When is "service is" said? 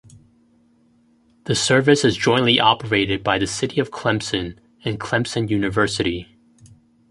1.53-2.17